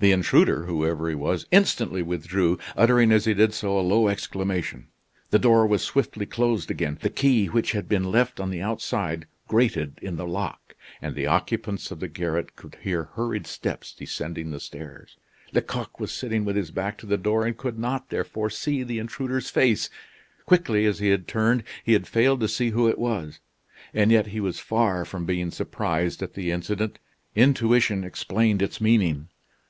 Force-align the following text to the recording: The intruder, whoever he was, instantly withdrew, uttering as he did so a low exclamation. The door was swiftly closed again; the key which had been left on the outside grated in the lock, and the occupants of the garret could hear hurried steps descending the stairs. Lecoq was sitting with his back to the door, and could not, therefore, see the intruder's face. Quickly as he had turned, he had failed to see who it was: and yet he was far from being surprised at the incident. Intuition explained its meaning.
The 0.00 0.12
intruder, 0.12 0.64
whoever 0.66 1.08
he 1.08 1.14
was, 1.14 1.46
instantly 1.50 2.02
withdrew, 2.02 2.58
uttering 2.76 3.10
as 3.10 3.24
he 3.24 3.32
did 3.32 3.54
so 3.54 3.80
a 3.80 3.80
low 3.80 4.08
exclamation. 4.08 4.88
The 5.30 5.38
door 5.38 5.66
was 5.66 5.80
swiftly 5.80 6.26
closed 6.26 6.70
again; 6.70 6.98
the 7.00 7.08
key 7.08 7.46
which 7.46 7.72
had 7.72 7.88
been 7.88 8.04
left 8.12 8.38
on 8.38 8.50
the 8.50 8.60
outside 8.60 9.26
grated 9.48 9.98
in 10.02 10.16
the 10.16 10.26
lock, 10.26 10.74
and 11.00 11.14
the 11.14 11.26
occupants 11.26 11.90
of 11.90 12.00
the 12.00 12.08
garret 12.08 12.54
could 12.54 12.76
hear 12.82 13.04
hurried 13.14 13.46
steps 13.46 13.94
descending 13.94 14.50
the 14.50 14.60
stairs. 14.60 15.16
Lecoq 15.54 15.98
was 15.98 16.12
sitting 16.12 16.44
with 16.44 16.56
his 16.56 16.70
back 16.70 16.98
to 16.98 17.06
the 17.06 17.16
door, 17.16 17.46
and 17.46 17.56
could 17.56 17.78
not, 17.78 18.10
therefore, 18.10 18.50
see 18.50 18.82
the 18.82 18.98
intruder's 18.98 19.48
face. 19.48 19.88
Quickly 20.44 20.84
as 20.84 20.98
he 20.98 21.08
had 21.08 21.26
turned, 21.26 21.64
he 21.82 21.94
had 21.94 22.06
failed 22.06 22.40
to 22.40 22.48
see 22.48 22.70
who 22.72 22.88
it 22.90 22.98
was: 22.98 23.40
and 23.94 24.12
yet 24.12 24.26
he 24.26 24.40
was 24.40 24.58
far 24.58 25.06
from 25.06 25.24
being 25.24 25.50
surprised 25.50 26.22
at 26.22 26.34
the 26.34 26.50
incident. 26.50 26.98
Intuition 27.34 28.04
explained 28.04 28.60
its 28.60 28.82
meaning. 28.82 29.28